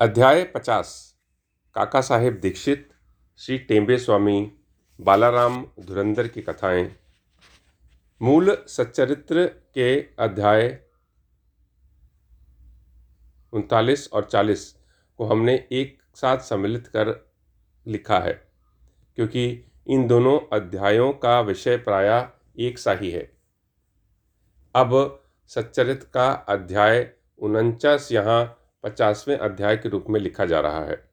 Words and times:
अध्याय 0.00 0.42
पचास, 0.44 0.90
काका 1.76 2.00
साहेब 2.00 2.38
दीक्षित, 2.40 2.88
श्री 3.40 3.56
टेम्बे 3.58 3.96
स्वामी, 3.98 4.50
बालाराम 5.00 5.56
धुरंधर 5.80 6.26
की 6.28 6.42
कथाएँ। 6.42 6.90
मूल 8.20 8.56
सच्चरित्र 8.68 9.46
के 9.74 9.88
अध्याय 10.18 10.68
उनतालीस 13.52 14.08
और 14.12 14.24
चालीस 14.24 14.64
को 15.18 15.26
हमने 15.26 15.54
एक 15.72 15.98
साथ 16.14 16.38
सम्मिलित 16.40 16.86
कर 16.86 17.12
लिखा 17.86 18.18
है, 18.18 18.32
क्योंकि 19.18 19.46
इन 19.86 20.06
दोनों 20.06 20.38
अध्यायों 20.52 21.12
का 21.14 21.40
विषय 21.40 21.76
प्रायः 21.78 22.28
एक 22.58 22.78
सा 22.78 22.92
ही 22.92 23.10
है। 23.10 23.30
अब 24.74 24.94
सच्चरित 25.50 26.10
का 26.14 26.30
अध्याय 26.48 27.10
उनचास 27.38 28.08
यहाँ 28.12 28.54
पचासवें 28.88 29.36
अध्याय 29.36 29.76
के 29.76 29.88
रूप 29.88 30.04
में 30.10 30.20
लिखा 30.20 30.46
जा 30.46 30.60
रहा 30.60 30.84
है। 30.84 31.10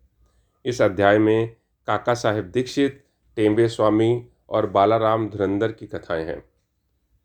इस 0.66 0.82
अध्याय 0.82 1.18
में 1.18 1.56
काका 1.88 2.14
साहेब 2.14 2.46
दीक्षित 2.46 3.06
टेम्बे 3.36 3.68
स्वामी 3.70 4.28
और 4.50 4.70
बालाराम 4.70 5.30
धुरंधर 5.30 5.72
की 5.72 5.88
कथाएँ 5.88 6.26
हैं। 6.26 6.40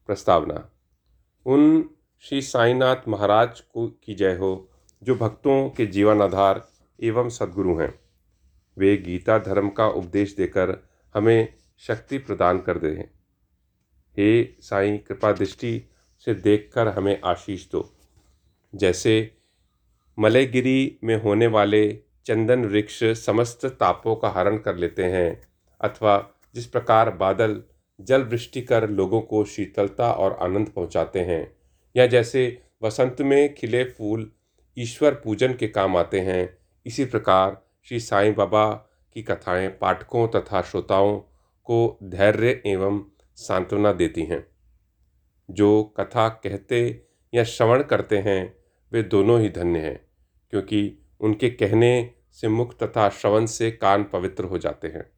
प्रस्तावना, 0.07 0.71
उन 1.47 1.91
श्री 2.21 2.43
साईनाथ 2.43 2.97
महाराज 3.09 3.61
को 3.61 3.89
की 3.89 4.15
जय 4.15 4.37
हो, 4.37 4.71
जो 5.03 5.15
भक्तों 5.15 5.71
के 5.71 5.87
जीवन 5.87 6.23
आधार 6.23 6.69
एवं 7.03 7.29
सदगुरु 7.29 7.79
हैं। 7.79 8.01
वे 8.79 8.97
गीता 8.97 9.39
धर्म 9.39 9.69
का 9.69 9.89
उपदेश 9.89 10.37
देकर 10.37 10.89
हमें 11.15 11.55
शक्ति 11.79 12.19
प्रदान 12.19 12.59
कर 12.59 12.79
दे। 12.79 13.11
हे 14.19 14.57
साईं 14.61 14.99
कृपा 14.99 15.33
दृष्टि 15.33 15.85
से 16.19 16.35
देखकर 16.35 16.89
हमें 16.89 17.21
आशीष 17.25 17.71
दो। 17.71 17.93
जैसे 18.75 19.40
मलयगिरी 20.19 20.99
में 21.05 21.17
होने 21.17 21.47
वाले 21.47 21.99
चंदन 22.27 22.65
वृक्ष 22.65 23.05
समस्त 23.05 23.67
तापों 23.67 24.17
का 24.17 24.29
हरण 24.29 24.59
कर 24.59 24.77
लेते 24.77 25.05
हैं, 25.05 25.43
अथवा 25.81 26.31
जिस 26.55 26.67
प्रकार 26.67 27.11
बादल 27.11 27.63
जल 28.01 28.23
वृष्टि 28.23 28.63
कर 28.63 28.91
लोगों 28.91 29.21
को 29.21 29.45
शीतलता 29.45 30.13
और 30.13 30.39
आनंद 30.43 30.69
पहुंचाते 30.69 31.21
हैं, 31.21 31.57
या 31.97 32.07
जैसे 32.07 32.63
वसंत 32.83 33.21
में 33.21 33.55
खिले 33.55 33.85
फूल 33.85 34.33
ईश्वर 34.79 35.15
पूजन 35.15 35.55
के 35.55 35.69
काम 35.69 35.97
आते 35.97 36.21
हैं, 36.21 36.59
इसी 36.87 37.05
प्रकार 37.05 37.63
श्री 37.85 38.01
साईं 38.01 38.35
बाबा 38.35 38.73
की 39.15 39.23
कथाएँ 39.23 39.69
पाठकों 39.69 40.29
तथा 40.29 40.63
श्रोताओं 40.63 41.19
को 41.65 41.99
धैर्य 42.05 42.63
एवं 42.67 43.05
सांत्वना 43.37 43.93
देती 43.93 44.23
हैं। 44.23 44.47
जो 45.51 45.83
कथा 45.83 46.29
कहते 46.29 47.07
या 47.35 47.45
श्रवण 47.45 47.83
करते 47.83 48.19
हैं 48.19 48.60
वे 48.93 49.03
दोनों 49.03 49.41
ही 49.41 49.49
धन्य 49.49 49.79
हैं, 49.79 50.01
क्योंकि 50.51 50.99
उनके 51.21 51.51
कहने 51.51 52.15
से 52.33 52.49
मुख 52.49 52.79
तथा 52.83 53.09
श्रवण 53.09 53.47
से 53.47 53.71
कान 53.71 54.05
पवित्र 54.05 54.45
हो 54.45 54.59
जाते 54.59 54.89
हैं। 54.89 55.11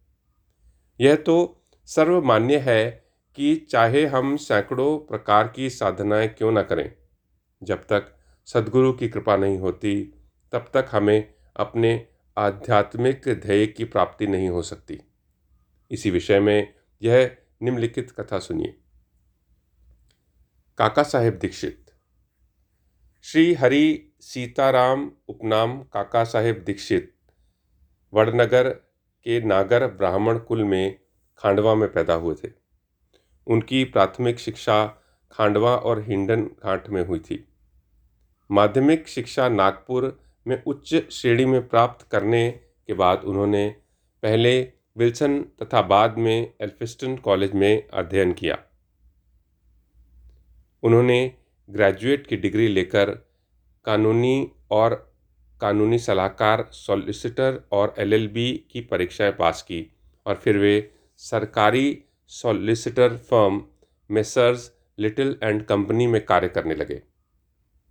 यह 1.01 1.17
तो 1.17 1.65
सर्वमान्य 1.87 2.59
है 2.59 3.05
कि 3.37 3.57
चाहे 3.57 4.07
हम 4.07 4.37
सैकड़ों 4.37 4.99
प्रकार 4.99 5.49
की 5.49 5.71
साधनाएँ 5.71 6.29
क्यों 6.29 6.53
न 6.53 6.63
करें, 6.63 6.93
जब 7.63 7.83
तक 7.83 8.17
सदगुरु 8.47 8.93
की 8.93 9.09
कृपा 9.09 9.37
नहीं 9.37 9.59
होती, 9.59 10.15
तब 10.53 10.71
तक 10.75 10.89
हमें 10.91 11.35
अपने 11.57 12.07
आध्यात्मिक 12.39 13.23
ध्येय 13.29 13.67
की 13.67 13.85
प्राप्ति 13.85 14.27
नहीं 14.27 14.49
हो 14.49 14.63
सकती। 14.63 15.01
इसी 15.91 16.11
विषय 16.11 16.41
में 16.41 16.75
यह 17.03 17.37
निम्नलिखित 17.63 18.11
कथा 18.11 18.39
सुनिए। 18.39 18.77
काका 20.79 21.03
साहेब 21.03 21.35
दीक्षित 21.35 21.82
श्री 23.25 23.55
हरि 23.55 24.13
सीताराम 24.21 25.11
उपनाम 25.29 25.83
काका 25.83 26.25
साहेब 26.25 26.63
दीक्षित, 26.67 27.13
वड़नगर 28.13 28.69
के 29.27 29.41
नागर 29.41 29.87
ब्राह्मण 29.87 30.39
कुल 30.39 30.65
में 30.65 30.99
खांडवा 31.39 31.75
में 31.75 31.93
पैदा 31.93 32.15
हुए 32.15 32.35
थे। 32.35 32.51
उनकी 33.47 33.85
प्राथमिक 33.85 34.39
शिक्षा 34.39 34.87
खांडवा 35.33 35.77
और 35.77 36.03
हिंडन 36.03 36.43
घाट 36.43 36.89
में 36.89 37.07
हुई 37.07 37.19
थी। 37.19 37.49
माध्यमिक 38.51 39.09
शिक्षा 39.09 39.49
नागपुर 39.49 40.21
में 40.47 40.63
उच्च 40.67 40.95
श्रेणी 41.13 41.45
में 41.45 41.69
प्राप्त 41.69 42.07
करने 42.11 42.51
के 42.87 42.95
बाद 42.95 43.23
उन्होंने 43.25 43.69
पहले 44.23 44.61
विल्सन 44.97 45.43
तथा 45.63 45.83
बाद 45.83 46.19
में 46.19 46.55
एल्फिस्टन 46.61 47.17
कॉलेज 47.17 47.53
में 47.53 47.89
अध्ययन 47.89 48.33
किया। 48.33 48.59
उन्होंने 50.83 51.42
ग्रेजुएट 51.69 52.27
की 52.27 52.37
डिग्री 52.37 52.69
लेकर 52.69 53.11
कानूनी 53.85 54.51
और 54.71 54.95
कानूनी 55.61 55.99
सलाहकार, 55.99 56.69
सॉलिसिटर 56.73 57.61
और 57.73 57.95
एलएलबी 57.99 58.53
की 58.71 58.81
परीक्षाएँ 58.81 59.33
पास 59.33 59.63
की 59.63 59.87
और 60.27 60.35
फिर 60.35 60.59
वे 60.59 60.91
सरकारी 61.21 62.05
solicitor 62.31 63.17
firm 63.17 63.63
messrs 64.11 64.71
little 64.99 65.37
and 65.43 65.65
company 65.65 66.07
में 66.07 66.25
कार्य 66.25 66.49
करने 66.49 66.75
लगे। 66.75 67.01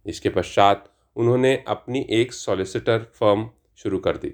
इसके 0.05 0.29
पश्चात 0.29 0.89
उन्होंने 1.15 1.55
अपनी 1.67 2.05
एक 2.11 2.33
सॉलिसिटर 2.33 3.11
फर्म 3.15 3.49
शुरू 3.77 3.99
कर 3.99 4.17
दी। 4.17 4.29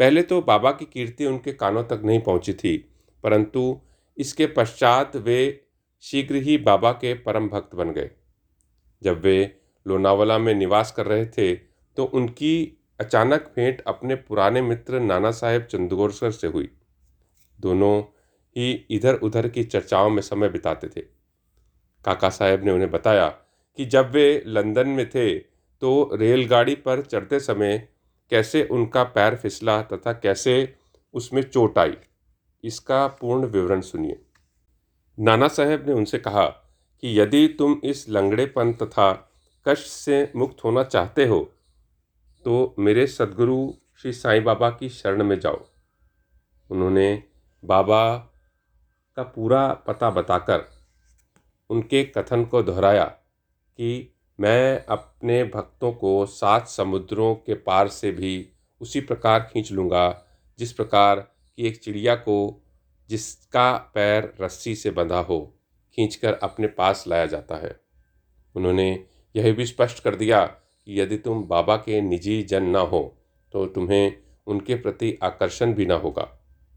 पहले 0.00 0.22
तो 0.22 0.40
बाबा 0.42 0.70
की 0.72 0.84
कीर्ति 0.84 1.26
उनके 1.26 1.52
कानों 1.52 1.82
तक 1.84 2.02
नहीं 2.04 2.20
पहुँची 2.20 2.52
थी, 2.54 2.76
परंतु 3.24 3.80
इसके 4.18 4.46
पश्चात 4.46 5.16
वे 5.16 5.66
शीघ्र 6.04 6.36
ही 6.36 6.56
बाबा 6.60 6.92
के 6.94 7.12
परम 7.16 7.48
भक्त 7.48 7.74
बन 7.74 7.90
गए। 7.92 8.10
जब 9.02 9.20
वे 9.20 9.54
लोनावला 9.86 10.38
में 10.38 10.54
निवास 10.54 10.92
कर 10.92 11.06
रहे 11.06 11.26
थे 11.28 11.54
तो 11.96 12.04
उनकी 12.04 12.78
अचानक 13.00 13.52
भेंट 13.56 13.80
अपने 13.82 14.14
पुराने 14.16 14.62
मित्र 14.62 15.00
नाना 15.00 15.30
साहेब 15.32 15.62
चंदगोरसर 15.62 16.30
से 16.30 16.46
हुई। 16.46 16.68
दोनों 17.58 18.00
ही 18.56 18.72
इधर 18.90 19.14
उधर 19.16 19.48
की 19.48 19.64
चर्चाओं 19.64 20.10
में 20.10 20.22
समय 20.22 20.48
बिताते 20.48 20.88
थे। 20.88 21.00
काका 22.04 22.28
साहेब 22.30 22.64
ने 22.64 22.70
उन्हें 22.70 22.90
बताया 22.90 23.28
कि 23.78 23.84
जब 23.86 24.10
वे 24.10 24.42
लंदन 24.46 24.88
में 24.88 25.08
थे 25.10 25.38
तो 25.38 26.10
रेलगाड़ी 26.14 26.74
पर 26.76 27.00
चढ़ते 27.02 27.40
समय 27.40 27.76
कैसे 28.32 28.62
उनका 28.64 29.02
पैर 29.04 29.36
फिसला 29.36 29.80
तथा 29.82 30.12
कैसे 30.14 30.74
उसमें 31.14 31.42
चोट 31.42 31.78
आई, 31.78 31.96
इसका 32.64 33.06
पूर्ण 33.20 33.46
विवरण 33.46 33.80
सुनिए। 33.82 34.20
नाना 35.18 35.48
साहेब 35.48 35.86
ने 35.86 35.92
उनसे 35.92 36.18
कहा 36.18 36.46
कि 37.02 37.20
यदि 37.20 37.46
तुम 37.48 37.80
इस 37.84 38.08
लंगड़ेपन 38.08 38.72
तथा 38.72 39.12
कष्ट 39.66 39.86
से 39.86 40.32
मुक्त 40.36 40.64
होना 40.64 40.82
चाहते 40.84 41.26
हो 41.26 41.40
तो 42.44 42.74
मेरे 42.78 43.06
सदगुरु 43.06 43.72
श्री 43.96 44.12
साईं 44.12 44.44
बाबा 44.44 44.70
की 44.70 44.88
शरण 44.88 45.24
में 45.24 45.38
जाओ। 45.40 45.60
उन्होंने 46.70 47.22
बाबा 47.64 48.16
का 49.16 49.22
पूरा 49.22 49.66
पता 49.86 50.10
बताकर 50.10 50.64
उनके 51.70 52.04
कथन 52.04 52.44
को 52.44 52.62
दोहराया 52.62 53.04
कि 53.04 54.16
मैं 54.38 54.84
अपने 54.86 55.42
भक्तों 55.44 55.92
को 55.92 56.26
सात 56.26 56.68
समुद्रों 56.68 57.34
के 57.34 57.54
पार 57.54 57.88
से 57.88 58.10
भी 58.12 58.48
उसी 58.80 59.00
प्रकार 59.00 59.40
खींच 59.40 59.72
लूँगा, 59.72 60.24
जिस 60.58 60.72
प्रकार 60.72 61.20
कि 61.20 61.66
एक 61.66 61.80
चिड़िया 61.80 62.14
को 62.14 62.64
जिसका 63.10 63.72
पैर 63.94 64.32
रस्सी 64.40 64.74
से 64.74 64.90
बंधा 64.90 65.18
हो, 65.18 65.40
खींचकर 65.98 66.34
अपने 66.34 66.66
पास 66.66 67.04
लाया 67.08 67.26
जाता 67.26 67.56
है। 67.56 67.74
उन्होंने 68.54 69.04
यह 69.34 69.52
भी 69.52 69.66
स्पष्ट 69.66 70.02
कर 70.02 70.14
दिया 70.14 70.44
कि 70.44 71.00
यदि 71.00 71.16
तुम 71.16 71.42
बाबा 71.44 71.76
के 71.76 72.00
निजी 72.00 72.42
जन 72.42 72.62
न 72.62 72.76
हो 72.76 73.02
तो 73.54 73.66
तुम्हें 73.66 74.12
उनके 74.46 74.74
प्रति 74.74 75.18
आकर्षण 75.22 75.72
भी 75.74 75.86
ना 75.86 75.94
होगा 75.94 76.28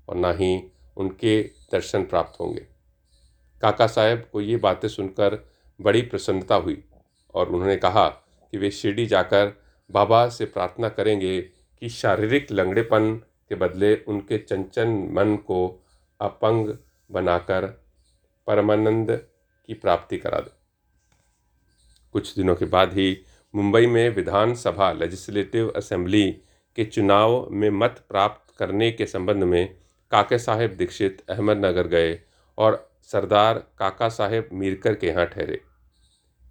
और 0.08 0.16
ना 0.16 0.32
ही 0.32 0.58
उनके 0.98 1.42
दर्शन 1.72 2.04
प्राप्त 2.04 2.40
होंगे। 2.40 2.66
काका 3.62 3.88
साहेब 3.88 4.28
को 4.32 4.42
ये 4.42 4.58
बातें 4.58 4.88
सुनकर 4.88 5.38
बड़ी 5.80 6.02
प्रसन्नता 6.02 6.56
हुई 6.56 6.84
और 7.36 7.50
उन्होंने 7.50 7.76
कहा 7.78 8.08
कि 8.10 8.58
वे 8.58 8.72
शिरडी 8.72 9.06
जाकर 9.06 9.54
बाबा 9.90 10.28
से 10.30 10.46
प्रार्थना 10.46 10.90
करेंगे 10.90 11.42
कि 11.42 11.90
शारीरिक 11.90 12.52
लंगड़ेपन 12.52 13.14
के 13.50 13.56
बदले 13.56 13.96
उनके 13.98 14.38
चंचन 14.38 14.90
मन 15.12 15.36
को 15.36 15.85
अपंग 16.22 16.78
बनाकर 17.12 17.66
परमानंद 18.48 19.28
की 19.66 19.74
प्राप्ति 19.74 20.18
करा 20.18 20.40
दे। 20.40 20.52
कुछ 22.12 22.36
दिनों 22.36 22.56
के 22.56 22.66
बाद 22.66 22.94
ही 22.94 23.18
मुंबई 23.56 23.88
में 23.88 24.10
विधानसभा 24.10 24.92
लेजिस्लेटिव 24.92 25.70
असेंबली 25.70 26.32
के 26.76 26.86
चुनाव 26.86 27.48
में 27.52 27.70
मत 27.70 28.06
प्राप्त 28.10 28.58
करने 28.58 28.92
के 28.92 29.06
संबंध 29.06 29.44
में 29.44 29.76
काके 30.12 30.38
साहेब 30.40 30.72
दीक्षित 30.72 31.24
अहमदनगर 31.30 31.88
गए 31.88 32.20
और 32.58 32.92
सरदार 33.02 33.58
काका 33.78 34.10
साहेब 34.10 34.50
मीरकर 34.54 34.96
के 34.96 35.08
यहाँ 35.08 35.26
ठहरे। 35.26 35.62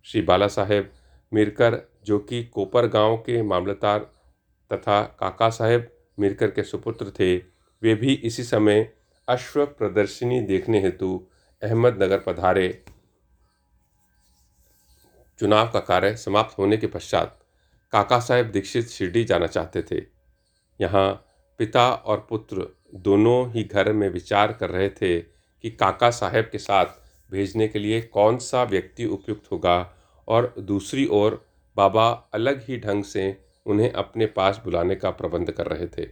श्री 0.05 0.23
बाला 0.23 0.49
साहेब 0.49 0.93
मीरकर, 1.33 1.81
जो 2.05 2.19
कि 2.19 2.45
कोपर 2.45 2.87
गाँव 2.87 3.17
के 3.17 3.43
मामलतार 3.43 3.99
तथा 4.73 5.03
काका 5.03 5.51
साहेब 5.51 5.91
मीरकर 6.19 6.51
के 6.51 6.63
सुपुत्र 6.63 7.11
थे, 7.11 7.37
वे 7.83 7.95
भी 7.95 8.15
इसी 8.15 8.45
समय 8.45 8.93
अश्व 9.29 9.65
प्रदर्शनी 9.67 10.41
देखने 10.41 10.81
हेतु 10.81 11.27
अहमदनगर 11.63 12.19
पधारे। 12.19 12.69
चुनाव 15.39 15.71
का 15.71 15.81
कार्य 15.81 16.17
समाप्त 16.17 16.59
होने 16.59 16.77
के 16.77 16.87
पश्चात 16.87 17.39
काका 17.93 18.19
साहेब 18.21 18.51
दीक्षित 18.51 18.89
शिरडी 18.89 19.25
जाना 19.25 19.47
चाहते 19.47 19.83
थे। 19.83 20.03
यहाँ 20.81 21.13
पिता 21.61 21.89
और 21.91 22.27
पुत्र 22.29 22.67
दोनों 22.95 23.51
ही 23.51 23.65
घर 23.65 23.93
में 23.93 24.09
विचार 24.09 24.53
कर 24.53 24.71
रहे 24.71 24.89
थे 24.91 25.19
कि 25.21 25.71
काका 25.71 26.11
साहेब 26.11 26.49
के 26.53 26.59
साथ 26.59 26.87
भेजने 27.31 27.69
के 27.69 27.79
लिए 27.79 28.01
कौन 28.03 28.39
सा 28.39 28.63
व्यक्ति 28.65 29.05
उपयुक्त 29.07 29.51
होगा 29.53 29.77
और 30.29 30.55
दूसरी 30.59 31.07
ओर 31.13 31.45
बाबा 31.77 32.09
अलग 32.35 32.65
ही 32.69 32.79
ढंग 32.79 33.05
से 33.05 33.25
उन्हें 33.67 33.93
अपने 33.93 34.27
पास 34.27 34.61
बुलाने 34.65 34.95
का 34.95 35.11
प्रबंध 35.11 35.51
कर 35.51 35.67
रहे 35.67 35.87
थे। 35.89 36.09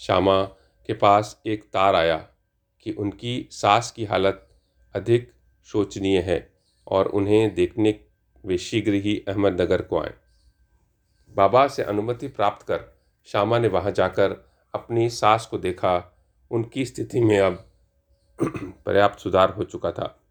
श्यामा 0.00 0.42
के 0.86 0.94
पास 0.94 1.42
एक 1.46 1.64
तार 1.64 1.94
आया 1.94 2.16
कि 2.80 2.92
उनकी 2.92 3.48
सास 3.50 3.90
की 3.90 4.04
हालत 4.04 4.48
अधिक 4.94 5.32
शोचनीय 5.64 6.20
है 6.20 6.52
और 6.86 7.06
उन्हें 7.06 7.54
देखने 7.54 8.00
वे 8.44 8.58
शीघ्र 8.58 8.92
ही 8.92 9.24
अहमदनगर 9.28 9.82
को 9.82 10.00
आए। 10.00 10.14
बाबा 11.34 11.68
से 11.68 11.82
अनुमति 11.82 12.28
प्राप्त 12.28 12.66
कर 12.66 12.98
श्यामा 13.24 13.58
ने 13.58 13.68
वहाँ 13.68 13.90
जाकर 13.90 14.52
अपनी 14.74 15.10
सास 15.10 15.46
को 15.46 15.58
देखा। 15.58 16.18
उनकी 16.50 16.84
स्थिति 16.84 17.20
में 17.20 17.38
अब 17.38 17.72
पर्याप्त 18.86 19.18
सुधार 19.18 19.50
हो 19.50 19.64
चुका 19.64 19.92
था। 19.92 20.22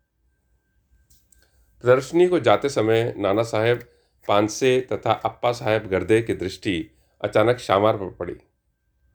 प्रदर्शनी 1.81 2.27
को 2.27 2.39
जाते 2.39 2.69
समय 2.69 3.13
नाना 3.17 3.43
साहेब 3.43 3.79
पानसे 4.27 4.87
तथा 4.93 5.11
अप्पा 5.11 5.51
साहेब 5.51 5.87
गर्दे 5.87 6.21
की 6.21 6.33
दृष्टि 6.33 6.91
अचानक 7.21 7.57
श्यामा 7.57 7.91
पर 7.91 8.09
पड़ी। 8.09 8.35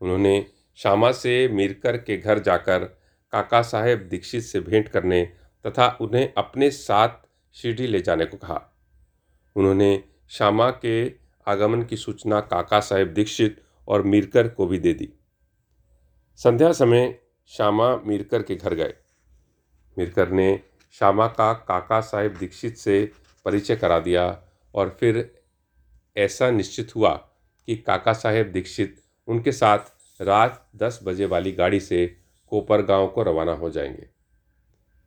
उन्होंने 0.01 0.45
श्यामा 0.75 1.11
से 1.11 1.47
मीरकर 1.47 1.97
के 1.97 2.17
घर 2.17 2.39
जाकर 2.39 2.83
काका 3.31 3.61
साहेब 3.61 3.99
दीक्षित 3.99 4.43
से 4.43 4.59
भेंट 4.59 4.87
करने 4.87 5.25
तथा 5.67 5.97
उन्हें 6.01 6.33
अपने 6.37 6.71
साथ 6.71 7.09
शिरडी 7.53 7.87
ले 7.87 8.01
जाने 8.01 8.25
को 8.25 8.37
कहा। 8.37 8.77
उन्होंने 9.55 10.03
श्यामा 10.29 10.71
के 10.71 11.11
आगमन 11.47 11.83
की 11.83 11.97
सूचना 11.97 12.39
काका 12.39 12.79
साहेब 12.79 13.13
दीक्षित 13.13 13.63
और 13.87 14.01
मीरकर 14.01 14.47
को 14.47 14.67
भी 14.67 14.79
दे 14.79 14.93
दी। 14.93 15.13
संध्या 16.37 16.73
समय 16.73 17.19
श्यामा 17.47 17.95
मीरकर 17.95 18.43
के 18.43 18.55
घर 18.55 18.73
गए। 18.73 18.93
मीरकर 19.97 20.29
ने 20.29 20.59
श्यामा 20.91 21.27
का 21.27 21.53
काका 21.53 22.01
साहेब 22.01 22.37
दीक्षित 22.37 22.77
से 22.77 23.11
परिचय 23.45 23.75
करा 23.75 23.99
दिया 23.99 24.43
और 24.75 24.97
फिर 24.99 25.39
ऐसा 26.17 26.51
निश्चित 26.51 26.95
हुआ 26.95 27.13
कि 27.65 27.75
काका 27.75 28.13
साहेब 28.13 28.51
दीक्षित 28.51 29.03
उनके 29.27 29.51
साथ 29.51 29.79
रात 30.21 30.67
दस 30.75 30.99
बजे 31.03 31.25
वाली 31.25 31.51
गाड़ी 31.51 31.79
से 31.79 32.05
कोपर 32.51 32.81
गाँव 32.81 33.07
को 33.07 33.23
रवाना 33.23 33.51
हो 33.51 33.69
जाएँगे। 33.69 34.07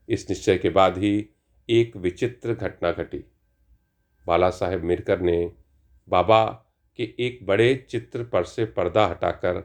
इस 0.08 0.28
निश्चय 0.30 0.58
के 0.58 0.70
बाद 0.70 0.98
ही 0.98 1.28
एक 1.68 1.96
विचित्र 1.96 2.54
घटना 2.54 2.90
घटी। 2.92 3.24
बाला 4.26 4.50
साहेब 4.50 4.84
मिरकर 4.84 5.20
ने 5.20 5.52
बाबा 6.08 6.44
के 6.98 7.14
एक 7.18 7.38
बड़े 7.46 7.74
चित्र 7.90 8.24
पर 8.24 8.44
से 8.44 8.64
पर्दा 8.64 9.06
हटाकर 9.06 9.60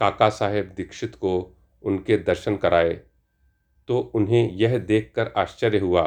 काका 0.00 0.28
साहेब 0.28 0.72
दीक्षित 0.76 1.14
को 1.14 1.34
उनके 1.82 2.16
दर्शन 2.18 2.56
कराए 2.56 2.92
तो 3.88 3.98
उन्हें 4.14 4.50
यह 4.52 4.78
देखकर 4.78 5.32
आश्चर्य 5.36 5.78
हुआ 5.78 6.02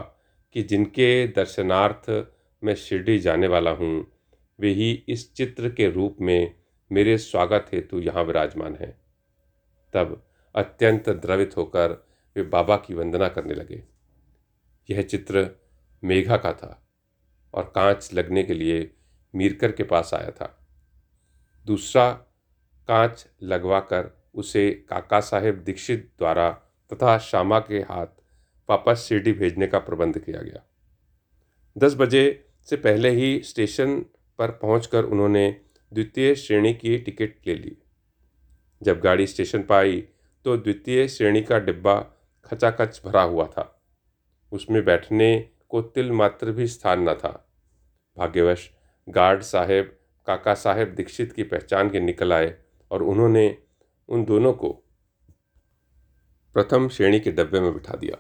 कि 0.55 0.63
जिनके 0.63 1.27
दर्शनार्थ 1.27 2.09
मैं 2.63 2.75
शिरडी 2.75 3.19
जाने 3.19 3.47
वाला 3.47 3.71
हूँ, 3.71 4.07
वे 4.59 4.69
ही 4.69 4.91
इस 5.09 5.33
चित्र 5.33 5.69
के 5.69 5.89
रूप 5.89 6.17
में 6.21 6.55
मेरे 6.91 7.17
स्वागत 7.17 7.65
हेतु 7.73 7.99
यहाँ 7.99 8.23
विराजमान 8.23 8.75
हैं। 8.75 9.01
तब 9.93 10.27
अत्यंत 10.55 11.09
द्रवित 11.09 11.57
होकर 11.57 12.07
वे 12.35 12.43
बाबा 12.43 12.77
की 12.77 12.93
वंदना 12.93 13.27
करने 13.27 13.53
लगे। 13.53 13.83
यह 14.89 15.01
चित्र 15.01 15.49
मेघा 16.03 16.37
का 16.37 16.53
था 16.53 16.87
और 17.53 17.71
कांच 17.75 18.13
लगने 18.13 18.43
के 18.43 18.53
लिए 18.53 18.91
मीरकर 19.35 19.71
के 19.71 19.83
पास 19.83 20.13
आया 20.13 20.31
था। 20.31 20.67
दूसरा 21.65 22.11
कांच 22.87 23.27
लगवाकर 23.43 24.25
उसे 24.35 24.71
काका 24.71 25.19
साहेब 25.19 25.55
दीक्षित 25.55 26.11
द्वारा 26.17 26.51
तथा 26.93 27.17
श्यामा 27.17 27.59
के 27.59 27.79
हाथ 27.79 28.07
वापस 28.69 29.05
शिरडी 29.09 29.33
भेजने 29.33 29.67
का 29.67 29.79
प्रबंध 29.79 30.19
किया 30.19 30.41
गया। 30.41 30.63
दस 31.77 31.95
बजे 31.95 32.45
से 32.63 32.75
पहले 32.75 33.09
ही 33.09 33.43
स्टेशन 33.43 33.99
पर 34.37 34.51
पहुंचकर 34.51 35.03
उन्होंने 35.03 35.61
द्वितीय 35.93 36.35
श्रेणी 36.35 36.73
की 36.73 36.97
टिकट 36.97 37.35
ले 37.47 37.55
ली। 37.55 37.77
जब 38.83 38.99
गाड़ी 38.99 39.27
स्टेशन 39.27 39.63
पर 39.63 39.75
आई 39.75 40.01
तो 40.45 40.57
द्वितीय 40.57 41.07
श्रेणी 41.07 41.41
का 41.41 41.59
डिब्बा 41.59 41.95
खचाखच 42.45 43.01
भरा 43.05 43.21
हुआ 43.21 43.45
था। 43.47 43.83
उसमें 44.51 44.83
बैठने 44.85 45.49
को 45.69 45.81
तिल 45.81 46.11
मात्र 46.11 46.51
भी 46.51 46.67
स्थान 46.67 47.09
न 47.09 47.13
था। 47.13 47.49
भाग्यवश, 48.17 48.69
गार्ड 49.09 49.41
साहेब, 49.41 49.97
काका 50.27 50.53
साहेब 50.53 50.93
दीक्षित 50.95 51.33
की 51.33 51.43
पहचान 51.43 51.89
के 51.89 51.99
निकल 51.99 52.33
आए 52.33 52.55
और 52.91 53.03
उन्होंने 53.03 53.57
उन 54.09 54.25
दोनों 54.25 54.53
को 54.53 54.71
प्रथम 56.53 56.89
श्रेणी 56.89 57.19
के 57.19 57.31
डब्बे 57.31 57.59
में 57.59 57.73
बिठा 57.73 57.95
दिया। 57.95 58.17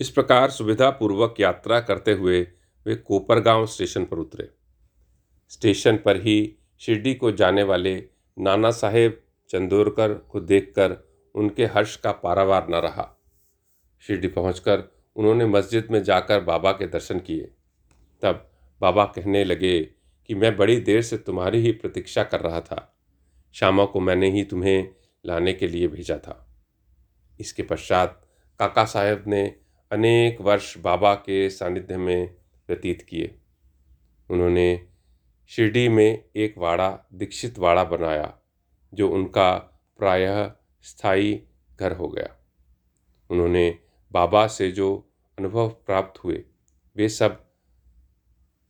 इस 0.00 0.10
प्रकार 0.10 0.50
सुविधापूर्वक 0.50 1.34
यात्रा 1.40 1.80
करते 1.80 2.12
हुए 2.12 2.42
वे 2.86 2.96
कोपरगांव 2.96 3.66
स्टेशन 3.66 4.04
पर 4.04 4.16
उतरे। 4.16 4.48
स्टेशन 5.54 5.96
पर 5.96 6.16
ही 6.16 6.56
शिरडी 6.78 7.14
को 7.14 7.32
जाने 7.32 7.62
वाले 7.62 8.04
नाना 8.38 8.70
साहेब 8.70 9.22
चंदोरकर 9.50 10.14
को 10.14 10.40
देखकर 10.40 11.08
उनके 11.34 11.66
हर्ष 11.66 11.96
का 11.96 12.12
पारावार 12.12 12.68
न 12.68 12.74
रहा। 12.74 13.22
शिरडी 14.00 14.28
पहुंचकर 14.28 14.82
उन्होंने 15.16 15.46
मस्जिद 15.46 15.88
में 15.90 16.02
जाकर 16.02 16.40
बाबा 16.40 16.72
के 16.72 16.86
दर्शन 16.86 17.18
किए। 17.18 17.50
तब 18.22 18.50
बाबा 18.80 19.04
कहने 19.04 19.44
लगे 19.44 19.80
कि 20.26 20.34
मैं 20.34 20.56
बड़ी 20.56 20.80
देर 20.80 21.02
से 21.02 21.18
तुम्हारी 21.18 21.58
ही 21.58 21.72
प्रतीक्षा 21.72 22.24
कर 22.24 22.40
रहा 22.40 22.60
था। 22.60 22.98
श्यामा 23.52 23.84
को 23.84 24.00
मैंने 24.00 24.30
ही 24.30 24.44
तुम्हें 24.44 24.88
लाने 25.26 25.52
के 25.52 25.68
लिए 25.68 25.88
भेजा 25.88 26.16
था। 26.16 26.56
इसके 27.40 27.62
पश्चात 27.62 28.26
काका 28.58 28.84
साहेब 28.84 29.24
ने 29.26 29.56
अनेक 29.92 30.40
वर्ष 30.40 30.78
बाबा 30.78 31.14
के 31.14 31.50
सानिध्य 31.50 31.96
में 31.96 32.34
व्यतीत 32.68 33.02
किए। 33.02 33.38
उन्होंने 34.30 34.86
शिरडी 35.48 35.88
में 35.88 36.24
एक 36.36 36.54
वाड़ा, 36.58 37.08
दीक्षित 37.14 37.58
वाड़ा 37.58 37.84
बनाया, 37.84 38.38
जो 38.94 39.08
उनका 39.08 39.52
प्रायः 39.98 40.52
स्थायी 40.82 41.42
घर 41.80 41.92
हो 41.92 42.08
गया। 42.08 42.36
उन्होंने 43.30 43.78
बाबा 44.12 44.46
से 44.46 44.70
जो 44.70 45.10
अनुभव 45.38 45.68
प्राप्त 45.68 46.24
हुए, 46.24 46.44
वे 46.96 47.08
सब 47.08 47.44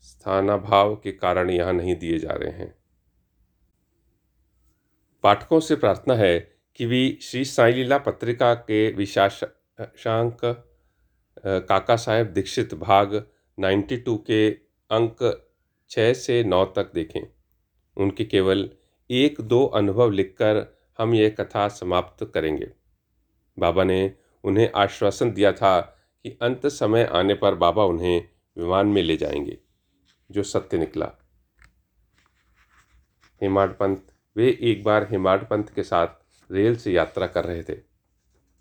स्थानाभाव 0.01 0.97
के 0.97 1.13
कारण 1.13 1.51
यहाँ 1.51 1.73
नहीं 1.73 1.97
दिए 1.97 2.19
जा 2.19 2.31
रहे 2.31 2.53
हैं। 2.53 2.75
पाठकों 5.23 5.61
से 5.61 5.77
प्रार्थना 5.77 6.15
है 6.15 6.39
कि 6.77 6.87
वे 6.87 7.19
श्री 7.23 7.45
साई 7.45 7.73
लीला 7.73 7.99
पत्रिका 7.99 8.55
के 8.55 8.93
विशाशांक 8.93 10.41
काका 11.47 11.97
साहेब 11.97 12.27
दीक्षित 12.27 12.75
भाग 12.75 13.27
92 13.59 14.17
के 14.27 14.51
अंक 14.91 15.44
छः 15.95 16.13
से 16.13 16.45
नौ 16.45 16.65
तक 16.65 16.93
देखें। 16.95 17.21
उनके 17.97 18.25
केवल 18.25 18.71
एक 19.11 19.41
दो 19.41 19.67
अनुभव 19.67 20.11
लिखकर 20.11 20.79
हम 20.99 21.15
यह 21.15 21.29
कथा 21.29 21.69
समाप्त 21.69 22.31
करेंगे। 22.35 22.71
बाबा 23.59 23.85
ने 23.85 24.15
उन्हें 24.45 24.73
आश्वासन 24.77 25.33
दिया 25.33 25.53
था 25.53 25.81
कि 26.23 26.39
अंत 26.43 26.67
समय 26.67 27.05
आने 27.05 27.35
पर 27.35 27.55
बाबा 27.55 27.85
उन्हें 27.85 28.29
विमान 28.59 28.87
में 28.87 29.03
ले 29.03 29.17
जाएँगे, 29.17 29.59
जो 30.31 30.43
सत्य 30.43 30.79
निकला। 30.79 31.13
हेमाड 33.43 33.79
पंत, 33.79 34.07
वे 34.37 34.59
एक 34.61 34.85
बार 34.85 35.09
हेमाड 35.11 35.49
पंत 35.49 35.71
के 35.71 35.83
साथ 35.83 36.07
रेल 36.53 36.77
से 36.77 36.93
यात्रा 36.93 37.27
कर 37.27 37.45
रहे 37.45 37.63
थे। 37.63 37.79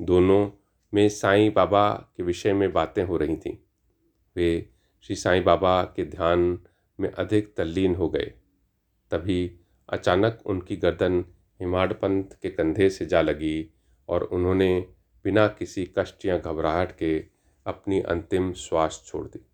दोनों 0.01 0.51
में 0.93 1.09
साईं 1.09 1.53
बाबा 1.53 1.93
के 1.93 2.23
विषय 2.23 2.53
में 2.53 2.73
बातें 2.73 3.03
हो 3.03 3.17
रही 3.17 3.35
थीं। 3.35 3.57
वे 4.35 4.69
श्री 5.01 5.15
साईं 5.15 5.43
बाबा 5.43 5.83
के 5.83 6.05
ध्यान 6.05 6.59
में 6.99 7.11
अधिक 7.11 7.53
तल्लीन 7.57 7.95
हो 7.95 8.09
गए। 8.09 8.33
तभी 9.11 9.59
अचानक 9.89 10.41
उनकी 10.45 10.75
गर्दन 10.75 11.23
हिमाड 11.61 11.93
पंत 11.93 12.37
के 12.41 12.49
कंधे 12.49 12.89
से 12.89 13.05
जा 13.05 13.21
लगी 13.21 13.69
और 14.09 14.23
उन्होंने 14.23 14.87
बिना 15.25 15.47
किसी 15.47 15.85
कष्ट 15.97 16.25
या 16.25 16.37
घबराहट 16.37 16.97
के 16.97 17.25
अपनी 17.65 18.01
अंतिम 18.01 18.53
श्वास 18.53 19.03
छोड़ 19.05 19.25
दी। 19.27 19.45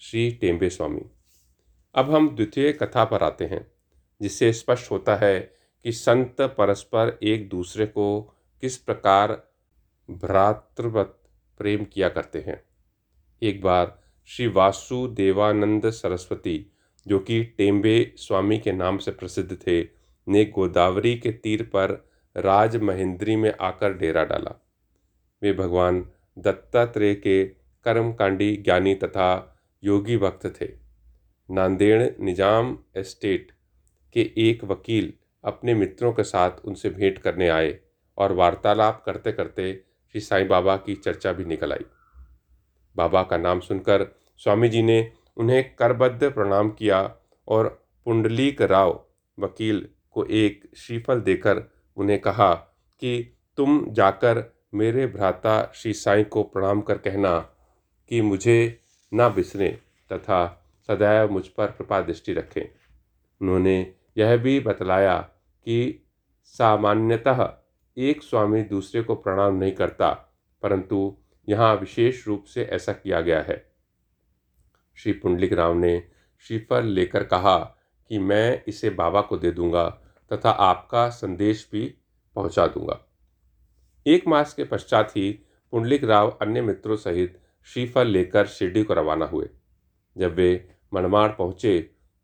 श्री 0.00 0.30
टेम्बे 0.30 0.70
स्वामी, 0.70 1.04
अब 1.94 2.10
हम 2.10 2.34
द्वितीय 2.36 2.72
कथा 2.72 3.04
पर 3.04 3.22
आते 3.22 3.44
हैं, 3.44 3.66
जिससे 4.20 4.52
स्पष्ट 4.52 4.90
होता 4.90 5.16
है 5.16 5.38
कि 5.84 5.92
संत 5.92 6.40
परस्पर 6.40 7.18
एक 7.22 7.48
दूसरे 7.48 7.86
को 7.86 8.20
किस 8.62 8.76
प्रकार 8.76 9.32
भ्रातृवत 10.10 11.18
प्रेम 11.58 11.84
किया 11.84 12.08
करते 12.08 12.40
हैं। 12.40 12.62
एक 13.42 13.62
बार 13.62 14.02
श्री 14.28 14.46
वासुदेवानंद 14.46 15.90
सरस्वती, 15.90 16.66
जो 17.06 17.18
कि 17.18 17.42
टेम्बे 17.58 18.12
स्वामी 18.16 18.58
के 18.58 18.72
नाम 18.72 18.98
से 18.98 19.10
प्रसिद्ध 19.10 19.56
थे, 19.56 19.80
ने 20.26 20.44
गोदावरी 20.44 21.14
के 21.18 21.32
तीर 21.32 21.62
पर 21.62 21.92
राज 22.36 22.76
महेंद्री 22.76 23.36
में 23.36 23.52
आकर 23.60 23.92
डेरा 23.92 24.24
डाला। 24.24 24.54
वे 25.42 25.52
भगवान 25.52 26.04
दत्तात्रेय 26.38 27.14
के 27.14 27.44
कर्मकांडी 27.86 28.56
ज्ञानी 28.56 28.94
तथा 28.94 29.58
योगी 29.82 30.16
भक्त 30.16 30.46
थे। 30.60 30.68
नांदेड़ 31.48 32.02
निज़ाम 32.20 32.78
एस्टेट 32.96 33.52
के 34.14 34.30
एक 34.36 34.64
वकील 34.64 35.12
अपने 35.44 35.74
मित्रों 35.74 36.12
के 36.12 36.24
साथ 36.24 36.64
उनसे 36.64 36.90
भेंट 36.90 37.18
करने 37.18 37.48
आए 37.48 37.78
और 38.18 38.32
वार्तालाप 38.32 39.02
करते 39.06 39.32
करते 39.32 39.72
श्री 40.14 40.20
साईं 40.20 40.48
बाबा 40.48 40.76
की 40.76 40.94
चर्चा 40.94 41.32
भी 41.32 41.44
निकल 41.44 41.72
आई। 41.72 41.84
बाबा 42.96 43.22
का 43.22 43.36
नाम 43.36 43.60
सुनकर 43.60 44.06
स्वामी 44.40 44.68
जी 44.68 44.82
ने 44.82 45.12
उन्हें 45.36 45.62
करबद्ध 45.76 46.30
प्रणाम 46.30 46.70
किया 46.70 47.00
और 47.48 47.68
पुंडलीक 48.06 48.62
राव 48.62 49.04
वकील 49.38 49.88
को 50.10 50.24
एक 50.24 50.70
श्रीफल 50.76 51.20
देकर 51.20 51.62
उन्हें 51.96 52.18
कहा 52.20 52.54
कि 53.02 53.34
तुम 53.56 53.84
जाकर 53.90 54.42
मेरे 54.74 55.06
भ्राता 55.06 55.72
श्री 55.74 55.92
साईं 55.92 56.24
को 56.24 56.42
प्रणाम 56.42 56.80
कर 56.80 56.98
कहना 56.98 57.38
कि 58.10 58.20
मुझे 58.20 58.80
ना 59.12 59.28
बिसरें 59.28 59.78
तथा 60.12 60.40
सदैव 60.88 61.30
मुझ 61.30 61.46
पर 61.48 61.66
कृपा 61.66 62.00
दृष्टि 62.00 62.32
रखें। 62.32 62.62
उन्होंने 63.40 63.94
यह 64.16 64.36
भी 64.36 64.58
बतलाया 64.60 65.18
कि 65.66 66.06
सामान्यतः 66.44 67.48
एक 67.96 68.22
स्वामी 68.22 68.62
दूसरे 68.62 69.02
को 69.02 69.14
प्रणाम 69.14 69.54
नहीं 69.54 69.72
करता, 69.72 70.10
परंतु 70.62 71.16
यहाँ 71.48 71.74
विशेष 71.76 72.26
रूप 72.28 72.44
से 72.44 72.64
ऐसा 72.64 72.92
किया 72.92 73.20
गया 73.20 73.40
है। 73.40 73.64
श्री 74.98 75.12
पुंडलिक 75.12 75.52
राव 75.52 75.74
ने 75.74 76.02
श्रीफल 76.44 76.84
लेकर 76.84 77.24
कहा 77.24 77.58
कि 78.10 78.18
मैं 78.18 78.62
इसे 78.68 78.90
बाबा 78.90 79.20
को 79.20 79.36
दे 79.38 79.50
दूँगा 79.50 79.88
तथा 80.30 80.50
आपका 80.50 81.08
संदेश 81.08 81.68
भी 81.72 81.84
पहुँचा 82.36 82.66
दूँगा। 82.66 82.98
एक 84.06 84.26
मास 84.28 84.54
के 84.54 84.64
पश्चात 84.64 85.10
ही 85.10 85.30
पुंडलिक 85.72 86.04
राव 86.04 86.30
अन्य 86.42 86.60
मित्रों 86.60 86.96
सहित 86.96 87.38
श्रीफल 87.68 88.06
लेकर 88.06 88.46
शिरडी 88.46 88.82
को 88.82 88.94
रवाना 88.94 89.24
हुए। 89.24 89.48
जब 90.16 90.34
वे 90.34 90.68
मनमाड़ 90.94 91.30
पहुँचे 91.30 91.78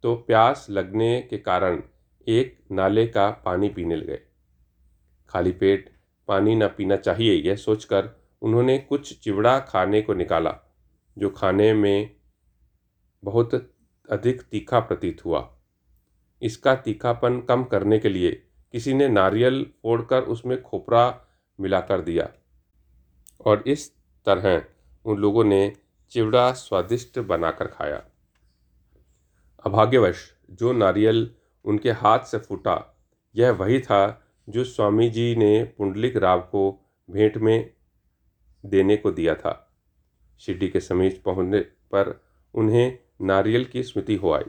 तो 0.04 0.14
प्यास 0.16 0.66
लगने 0.70 1.20
के 1.20 1.38
कारण 1.38 1.82
एक 2.26 2.56
नाले 2.72 3.06
का 3.06 3.28
पानी 3.44 3.68
पीने 3.68 3.96
लगे। 3.96 4.20
खाली 5.28 5.52
पेट 5.52 5.90
पानी 6.28 6.54
न 6.54 6.68
पीना 6.68 6.96
चाहिए 6.96 7.32
यह 7.42 7.56
सोचकर 7.56 8.08
उन्होंने 8.44 8.78
कुछ 8.78 9.20
चिवड़ा 9.20 9.58
खाने 9.58 10.02
को 10.02 10.14
निकाला, 10.14 10.56
जो 11.18 11.30
खाने 11.30 11.72
में 11.74 12.16
बहुत 13.24 13.72
अधिक 14.10 14.42
तीखा 14.42 14.80
प्रतीत 14.80 15.24
हुआ। 15.24 15.56
इसका 16.42 16.74
तीखापन 16.74 17.40
कम 17.40 17.64
करने 17.64 17.98
के 17.98 18.08
लिए 18.08 18.46
किसी 18.72 18.94
ने 18.94 19.08
नारियल 19.08 19.66
फोड़कर 19.82 20.22
उसमें 20.22 20.62
खोपरा 20.62 21.20
मिलाकर 21.60 22.00
दिया। 22.00 22.28
और 23.46 23.64
इस 23.66 23.96
तरह 24.26 24.64
उन 25.04 25.18
लोगों 25.18 25.44
ने 25.44 25.72
चिवड़ा 26.10 26.52
स्वादिष्ट 26.52 27.18
बनाकर 27.18 27.66
खाया। 27.66 28.04
अभाग्यवश, 29.66 30.34
जो 30.50 30.72
नारियल 30.72 31.34
उनके 31.64 31.90
हाथ 31.90 32.18
से 32.18 32.38
फूटा, 32.38 33.04
यह 33.36 33.50
वही 33.50 33.80
था 33.80 34.26
जो 34.48 34.64
स्वामी 34.64 35.10
जी 35.10 35.36
ने 35.36 35.64
पुंडलिक 35.64 36.16
राव 36.16 36.40
को 36.40 36.90
भेंट 37.10 37.36
में 37.36 37.74
देने 38.64 38.96
को 38.96 39.10
दिया 39.10 39.34
था। 39.34 39.60
शिरडी 40.40 40.68
के 40.68 40.80
समीप 40.80 41.20
पहुँचने 41.24 41.60
पर 41.92 42.18
उन्हें 42.54 42.98
नारियल 43.22 43.64
की 43.64 43.82
स्मृति 43.82 44.14
हो 44.14 44.32
आई। 44.32 44.44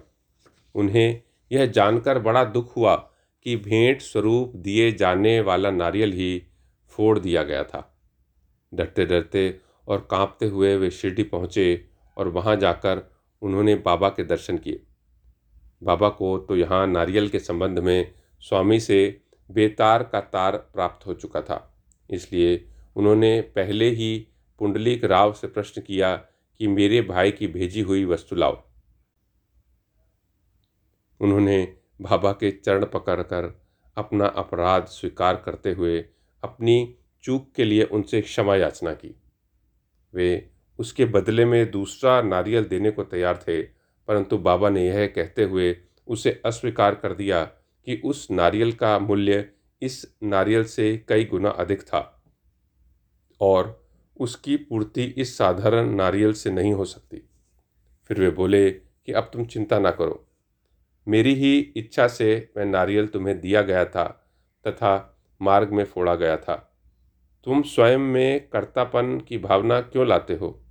उन्हें 0.76 1.22
यह 1.52 1.66
जानकर 1.68 2.20
बड़ा 2.20 2.44
दुख 2.46 2.76
हुआ 2.78 2.96
कि 3.46 3.56
भेंट 3.58 4.02
स्वरूप 4.02 4.56
दिए 4.58 4.92
जाने 4.92 5.40
वाला 5.42 5.72
नारियल 5.72 6.14
ही 6.14 6.42
फोड़ 6.94 7.18
दिया 7.20 7.44
गया 7.44 7.64
था। 7.64 7.92
डरते 8.72 9.06
डरते 9.06 9.60
और 9.88 10.08
कांपते 10.12 10.46
हुए 10.46 10.76
वे 10.78 10.90
शिरडी 10.92 11.24
पहुँचे 11.26 11.86
और 12.18 12.28
वहाँ 12.30 12.56
जाकर 12.56 13.02
उन्होंने 13.42 13.76
बाबा 13.76 14.10
के 14.10 14.24
दर्शन 14.24 14.58
किए। 14.58 14.82
बाबा 15.82 16.10
को 16.10 16.38
तो 16.40 16.56
यहाँ 16.56 16.86
नारियल 16.88 17.30
के 17.30 17.40
संबंध 17.40 17.80
में 17.80 18.14
स्वामी 18.44 18.80
से 18.80 19.22
बेतार 19.50 20.04
का 20.04 20.20
तार 20.22 20.58
प्राप्त 20.74 21.06
हो 21.08 21.14
चुका 21.14 21.42
था, 21.42 21.58
इसलिए 22.10 22.56
उन्होंने 22.96 23.42
पहले 23.42 23.90
ही 23.90 24.28
पुंडलिक 24.62 25.04
राव 25.04 25.34
से 25.34 25.48
प्रश्न 25.48 25.82
किया 25.82 26.16
कि 26.16 26.68
मेरे 26.68 27.02
भाई 27.02 27.32
की 27.32 27.48
भेजी 27.48 27.82
हुई 27.82 28.06
वस्तु 28.06 28.36
लाओ। 28.36 28.62
उन्होंने 31.22 31.78
बाबा 32.02 32.32
के 32.32 32.52
चरण 32.52 32.86
पकड़कर 32.86 33.62
अपना 33.98 34.26
अपराध 34.26 34.86
स्वीकार 34.86 35.36
करते 35.36 35.72
हुए 35.72 35.98
अपनी 36.44 36.96
चूक 37.24 37.52
के 37.56 37.64
लिए 37.64 37.84
उनसे 37.84 38.22
क्षमा 38.22 38.56
याचना 38.56 38.94
की। 38.94 39.16
वे 40.14 40.50
उसके 40.80 41.06
बदले 41.06 41.46
में 41.46 41.72
दूसरा 41.72 42.22
नारियल 42.22 42.64
देने 42.64 42.92
को 42.92 43.04
तैयार 43.04 43.38
थे, 43.38 43.62
परंतु 43.62 44.38
बाबा 44.38 44.70
ने 44.70 44.86
यह 44.88 45.06
कहते 45.08 45.44
हुए 45.44 45.76
उसे 46.08 46.42
अस्वीकार 46.46 46.96
कर 46.96 47.14
दिया 47.14 47.44
कि 47.44 48.02
उस 48.06 48.28
नारियल 48.32 48.72
का 48.74 48.98
मूल्य 49.00 49.50
इस 49.82 50.16
नारियल 50.24 50.64
से 50.64 50.98
कई 51.10 51.26
गुना 51.26 51.50
अधिक 51.50 51.82
था। 51.82 52.15
और 53.46 53.86
उसकी 54.20 54.58
पूर्ति 54.58 55.04
इस 55.04 55.38
साधारण 55.38 55.90
नारियल 55.90 56.34
से 56.34 56.52
नहीं 56.52 56.74
हो 56.74 56.86
सकती। 56.86 57.30
फिर 58.08 58.20
वे 58.20 58.30
बोले 58.30 58.72
कि 58.72 59.12
अब 59.12 59.30
तुम 59.34 59.46
चिंता 59.46 59.80
ना 59.80 59.92
करो। 59.92 60.28
मेरी 61.08 61.36
ही 61.36 61.60
इच्छा 61.60 62.08
से 62.08 62.54
वह 62.58 62.66
नारियल 62.66 63.08
तुम्हें 63.08 63.42
दिया 63.42 63.62
गया 63.62 63.86
था 63.86 64.06
तथा 64.68 65.18
मार्ग 65.42 65.70
में 65.70 65.84
फोड़ा 65.84 66.16
गया 66.16 66.38
था। 66.38 66.72
तुम 67.44 67.62
स्वयं 67.62 67.98
में 67.98 68.50
कर्तापन 68.50 69.20
की 69.20 69.38
भावना 69.38 69.82
क्यों 69.82 70.08
लाते 70.08 70.34
हो? 70.34 70.62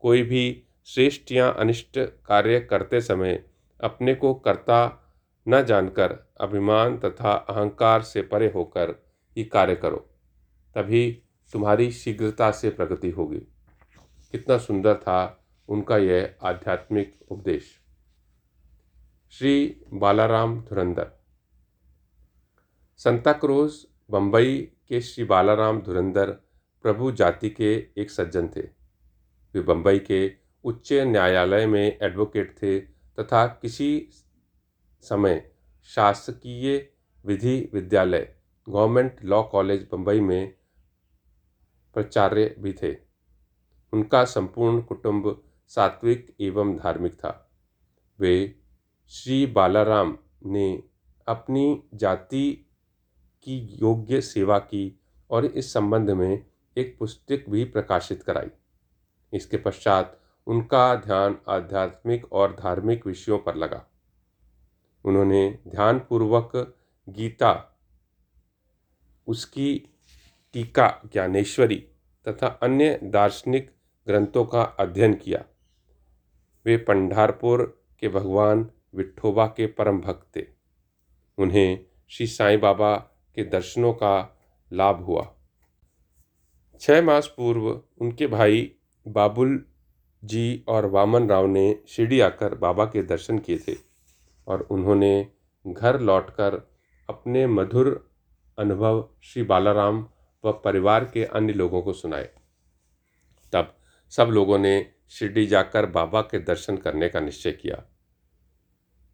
कोई 0.00 0.22
भी 0.22 0.62
श्रेष्ठ 0.86 1.32
या 1.32 1.48
अनिष्ट 1.48 1.98
कार्य 1.98 2.60
करते 2.60 3.00
समय 3.00 3.44
अपने 3.80 4.14
को 4.14 4.34
कर्ता 4.34 5.00
न 5.48 5.64
जानकर, 5.64 6.18
अभिमान 6.40 6.98
तथा 6.98 7.32
अहंकार 7.32 8.02
से 8.02 8.22
परे 8.22 8.52
होकर 8.54 8.94
ही 9.36 9.44
कार्य 9.44 9.74
करो। 9.74 10.10
तभी 10.74 11.22
तुम्हारी 11.54 11.90
शीघ्रता 11.92 12.50
से 12.50 12.70
प्रगति 12.70 13.10
होगी। 13.10 13.38
कितना 14.32 14.58
सुंदर 14.58 14.94
था 14.94 15.46
उनका 15.68 15.96
यह 15.96 16.34
आध्यात्मिक 16.42 17.14
उपदेश। 17.30 17.64
श्री 19.32 19.82
बालाराम 19.92 20.60
धुरंधर। 20.60 21.10
संता 22.96 23.32
क्रोज 23.32 23.74
बम्बई 24.10 24.56
के 24.88 25.00
श्री 25.00 25.24
बालाराम 25.24 25.80
धुरंधर 25.80 26.30
प्रभु 26.84 27.12
जाति 27.12 27.50
के 27.50 27.72
एक 27.98 28.10
सज्जन 28.10 28.48
थे। 28.48 28.62
वे 29.54 29.60
बम्बई 29.60 29.98
के 29.98 30.32
उच्च 30.64 30.92
न्यायालय 30.92 31.66
में 31.66 31.98
एडवोकेट 32.02 32.56
थे 32.62 32.78
तथा 33.18 33.46
किसी 33.46 34.08
समय 35.04 35.50
शासकीय 35.84 36.90
विधि 37.24 37.70
विद्यालय, 37.74 38.34
गवर्नमेंट 38.68 39.24
लॉ 39.24 39.42
कॉलेज 39.42 39.88
बम्बई 39.92 40.20
में 40.20 40.54
प्राचार्य 41.94 42.54
भी 42.58 42.72
थे। 42.72 42.96
उनका 43.92 44.24
संपूर्ण 44.24 44.82
कुटुंब 44.82 45.42
सात्विक 45.68 46.34
एवं 46.40 46.76
धार्मिक 46.76 47.14
था। 47.14 47.50
वे 48.20 48.60
श्री 49.08 49.46
बालाराम 49.46 50.18
ने 50.46 50.82
अपनी 51.26 51.82
जाति 51.94 52.66
की 53.42 53.58
योग्य 53.58 54.20
सेवा 54.20 54.58
की 54.58 55.00
और 55.30 55.44
इस 55.44 55.72
संबंध 55.72 56.10
में 56.10 56.46
एक 56.76 56.96
पुस्तक 56.98 57.44
भी 57.48 57.64
प्रकाशित 57.64 58.22
कराई। 58.22 58.50
इसके 59.32 59.56
पश्चात 59.56 60.20
उनका 60.46 60.94
ध्यान 60.94 61.38
आध्यात्मिक 61.48 62.32
और 62.32 62.52
धार्मिक 62.52 63.06
विषयों 63.06 63.38
पर 63.38 63.54
लगा। 63.54 63.84
उन्होंने 65.04 65.58
ध्यानपूर्वक 65.68 66.52
गीता, 67.08 67.80
उसकी 69.26 69.93
टीका 70.54 70.88
ज्ञानेश्वरी 71.12 71.76
तथा 72.28 72.46
अन्य 72.62 72.98
दार्शनिक 73.02 73.70
ग्रंथों 74.06 74.44
का 74.44 74.62
अध्ययन 74.62 75.14
किया। 75.14 75.44
वे 76.66 76.76
पंढारपुर 76.76 77.62
के 78.00 78.08
भगवान 78.08 78.70
विठोबा 78.94 79.46
के 79.46 79.66
परम 79.66 80.00
भक्त 80.00 80.36
थे। 80.36 80.44
उन्हें 81.38 81.86
श्री 82.08 82.26
साईं 82.26 82.60
बाबा 82.60 82.96
के 83.36 83.44
दर्शनों 83.44 83.92
का 83.92 84.14
लाभ 84.72 85.02
हुआ। 85.04 85.26
छः 86.80 87.02
मास 87.02 87.34
पूर्व 87.36 87.68
उनके 88.00 88.26
भाई 88.26 88.72
बाबुल 89.08 89.64
जी 90.22 90.64
और 90.68 90.86
वामन 90.86 91.28
राव 91.28 91.46
ने 91.46 91.80
शिरडी 91.88 92.20
आकर 92.20 92.54
बाबा 92.54 92.84
के 92.84 93.02
दर्शन 93.02 93.38
किए 93.38 93.58
थे 93.58 93.76
और 94.46 94.60
उन्होंने 94.70 95.30
घर 95.66 96.00
लौटकर 96.00 96.54
अपने 97.08 97.46
मधुर 97.46 98.10
अनुभव 98.58 99.08
श्री 99.22 99.42
बालाराम 99.42 100.06
व 100.44 100.52
परिवार 100.52 101.04
के 101.04 101.24
अन्य 101.24 101.52
लोगों 101.52 101.82
को 101.82 101.92
सुनाए। 101.92 102.30
तब 103.52 103.74
सब 104.12 104.28
लोगों 104.28 104.58
ने 104.58 104.90
शिरडी 105.10 105.46
जाकर 105.46 105.86
बाबा 105.86 106.20
के 106.20 106.38
दर्शन 106.38 106.76
करने 106.76 107.08
का 107.08 107.20
निश्चय 107.20 107.52
किया। 107.52 107.82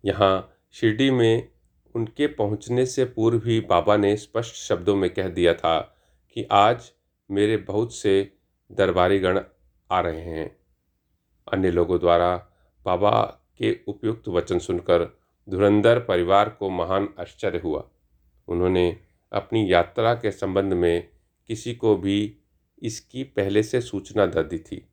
यहाँ 0.05 0.57
शिरडी 0.73 1.11
में 1.11 1.49
उनके 1.95 2.27
पहुँचने 2.27 2.87
से 2.87 3.05
पूर्व 3.05 3.43
ही 3.45 3.61
बाबा 3.61 3.97
ने 3.97 4.17
स्पष्ट 4.17 4.55
शब्दों 4.55 4.97
में 4.97 5.11
कह 5.11 5.29
दिया 5.29 5.55
था 5.55 5.79
कि 6.37 6.47
आज 6.51 6.93
मेरे 7.31 7.57
बहुत 7.57 7.95
से 7.95 8.33
दरबारीगण 8.73 9.41
आ 9.91 10.01
रहे 10.01 10.21
हैं। 10.21 10.57
अन्य 11.53 11.71
लोगों 11.71 11.99
द्वारा 11.99 12.37
बाबा 12.87 13.23
के 13.59 13.77
उपयुक्त 13.89 14.29
वचन 14.29 14.59
सुनकर 14.59 15.05
धुरंधर 15.49 15.99
परिवार 15.99 16.49
को 16.49 16.71
महान 16.71 17.09
आश्चर्य 17.21 17.59
हुआ। 17.59 17.91
उन्होंने 18.49 19.01
अपनी 19.33 19.73
यात्रा 19.73 20.15
के 20.15 20.31
संबंध 20.31 20.73
में 20.73 21.09
किसी 21.51 21.75
को 21.75 21.97
भी 21.97 22.37
इसकी 22.83 23.25
पहले 23.25 23.63
से 23.63 23.81
सूचना 23.81 24.27
दे 24.27 24.43
दी 24.43 24.59
थी। 24.59 24.89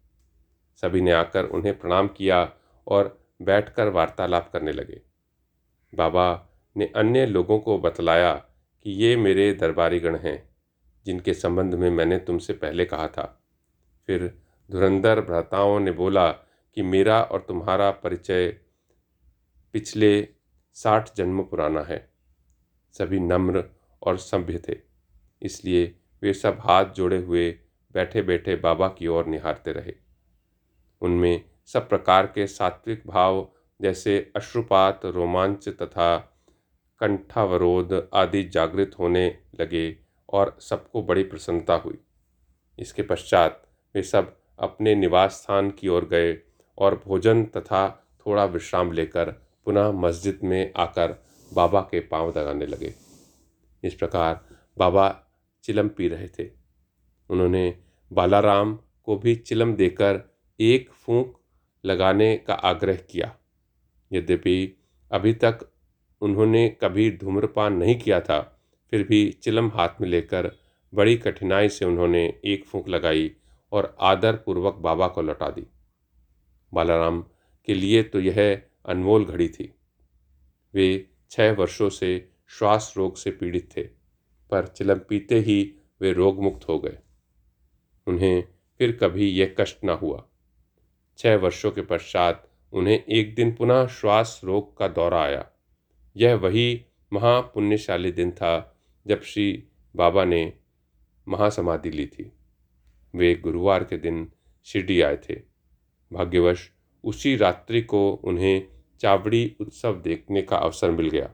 सभी 0.76 1.02
ने 1.02 1.12
आकर 1.12 1.46
उन्हें 1.46 1.80
प्रणाम 1.80 2.08
किया 2.08 2.54
और 2.88 3.28
बैठकर 3.42 3.90
वार्तालाप 3.90 4.50
करने 4.54 4.72
लगे। 4.72 5.02
बाबा 5.94 6.50
ने 6.76 6.86
अन्य 6.86 7.26
लोगों 7.26 7.60
को 7.60 7.78
बतलाया 7.78 8.34
कि 8.34 8.92
ये 8.92 9.16
मेरे 9.16 9.54
दरबारीगण 9.54 10.16
हैं, 10.16 10.50
जिनके 11.06 11.34
संबंध 11.34 11.76
में 11.76 11.90
मैंने 11.90 12.18
तुमसे 12.18 12.54
पहले 12.54 12.86
कहा 12.86 13.08
था। 13.08 13.44
फिर 14.08 14.42
धुरंधर 14.72 15.22
भ्राताओं 15.22 15.80
ने 15.80 15.92
बोला 15.92 16.32
कि 16.32 16.82
मेरा 16.82 17.22
और 17.22 17.46
तुम्हारा 17.48 17.92
परिचय 17.92 18.48
पिछले 19.74 20.28
साठ 20.74 21.16
जन्म 21.16 21.44
पुराना 21.44 21.82
है। 21.82 22.14
सभी 22.92 23.20
नम्र 23.20 23.64
और 24.02 24.18
सभ्य 24.18 24.62
थे, 24.70 24.78
इसलिए 25.42 25.96
वे 26.24 26.34
सब 26.34 26.58
हाथ 26.62 26.86
जोड़े 26.86 27.18
हुए 27.18 27.52
बैठे 27.94 28.22
बैठे 28.22 28.56
बाबा 28.56 28.88
की 28.88 29.08
ओर 29.08 29.26
निहारते 29.26 29.72
रहे। 29.72 29.94
उनमें 31.02 31.44
सब 31.66 31.90
प्रकार 31.90 32.26
के 32.26 32.48
सात्विक 32.48 33.04
भाव 33.08 33.48
जैसे 33.82 34.32
अश्रुपात, 34.36 35.06
रोमांच 35.06 35.68
तथा 35.70 36.18
कंठावरोध 37.00 38.10
आदि 38.14 38.44
जागृत 38.44 38.92
होने 39.00 39.38
लगे 39.62 39.98
और 40.30 40.58
सबको 40.60 41.04
बड़ी 41.04 41.24
प्रसन्नता 41.24 41.74
हुई। 41.76 41.98
इसके 42.80 43.02
पश्चात 43.02 43.64
वे 43.96 44.04
सब 44.04 44.36
अपने 44.60 44.96
निवास 44.96 45.32
स्थान 45.34 45.72
की 45.72 45.88
ओर 45.88 46.06
गए 46.06 46.38
और 46.78 47.02
भोजन 47.06 47.44
तथा 47.46 47.88
थोड़ा 48.26 48.46
विश्राम 48.46 48.92
लेकर 48.92 49.32
पुनः 49.66 49.92
मस्जिद 49.92 50.40
में 50.44 50.72
आकर 50.78 51.16
बाबा 51.54 51.82
के 51.82 52.00
पाँव 52.00 52.32
दगाने 52.32 52.66
लगे। 52.66 52.94
इस 53.84 53.94
प्रकार 53.94 54.46
बाबा 54.78 55.24
चिलम 55.68 55.88
पी 55.88 56.08
रहे 56.08 56.28
थे। 56.30 56.50
उन्होंने 57.30 57.64
बालाराम 58.12 58.74
को 59.04 59.18
भी 59.18 59.36
चिलम 59.36 59.74
देकर 59.76 60.22
एक 60.60 60.90
फूंक 60.92 61.34
लगाने 61.84 62.36
का 62.38 62.54
आग्रह 62.54 62.96
किया। 63.12 63.36
यद्यपि 64.12 64.74
अभी 65.12 65.34
तक 65.34 65.68
उन्होंने 66.22 66.68
कभी 66.82 67.10
धूम्रपान 67.12 67.74
नहीं 67.74 67.96
किया 67.96 68.20
था, 68.20 68.40
फिर 68.92 69.04
भी 69.04 69.32
चिलम 69.44 69.68
हाथ 69.70 70.02
में 70.02 70.08
लेकर 70.08 70.52
बड़ी 70.94 71.16
कठिनाई 71.18 71.70
से 71.70 71.86
उन्होंने 71.86 72.24
एक 72.46 72.66
फूंक 72.66 72.88
लगाई 72.90 73.32
और 73.72 73.96
आदर 74.02 74.36
पूर्वक 74.36 74.76
बाबा 74.76 75.08
को 75.08 75.22
लौटा 75.22 75.50
दी। 75.50 75.66
बालाराम 76.74 77.22
के 77.68 77.74
लिए 77.74 78.04
तो 78.04 78.20
यह 78.20 78.62
अनमोल 78.86 79.26
घड़ी 79.26 79.48
थी। 79.50 79.74
वे 80.74 80.88
छह 81.30 81.52
वर्षों 81.52 81.90
से 81.90 82.30
श्वास 82.50 82.94
रोग 82.98 83.18
से 83.18 83.32
पीड़ित 83.32 83.70
थे। 83.78 83.97
पर 84.52 84.68
चिलम 84.68 85.00
पीते 85.10 85.40
ही 85.40 85.76
वे 86.02 86.14
रोग 86.14 86.44
मुक्त 86.44 86.68
हो 86.68 86.80
गए। 86.80 86.98
उन्हें 88.08 88.44
फिर 88.78 88.92
कभी 88.92 89.30
यह 89.30 89.56
कष्ट 89.60 89.78
न 89.86 89.90
हुआ। 89.90 90.28
छह 91.18 91.36
वर्षों 91.36 91.72
के 91.72 91.82
पश्चात 91.82 92.50
उन्हें 92.74 93.04
एक 93.04 93.36
दिन 93.36 93.56
पुनः 93.56 93.88
श्वास 93.88 94.42
रोग 94.44 94.78
का 94.78 94.88
दौरा 94.88 95.24
आया। 95.24 95.50
यह 96.18 96.36
वही 96.36 96.86
महापुण्यशाली 97.14 98.12
दिन 98.12 98.32
था 98.32 98.80
जब 99.08 99.22
श्री 99.22 99.64
बाबा 99.96 100.26
ने 100.26 100.54
महासमाधि 101.28 101.90
ली 101.90 102.08
थी। 102.08 102.32
वे 103.16 103.36
गुरुवार 103.36 103.84
के 103.84 103.98
दिन 103.98 104.32
शिरडी 104.64 105.02
आए 105.02 105.18
थे। 105.30 105.42
भाग्यवश 106.14 106.72
उसी 107.04 107.36
रात्रि 107.36 107.82
को 107.82 108.14
उन्हें 108.14 108.68
चावड़ी 109.00 109.56
उत्सव 109.60 110.02
देखने 110.02 110.42
का 110.42 110.58
अवसर 110.58 110.92
मिल 110.92 111.10
गया। 111.10 111.34